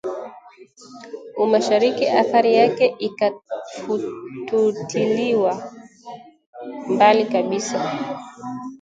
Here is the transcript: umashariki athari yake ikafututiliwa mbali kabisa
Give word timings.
umashariki 1.43 2.05
athari 2.21 2.51
yake 2.59 2.85
ikafututiliwa 3.07 5.53
mbali 6.93 7.23
kabisa 7.33 7.77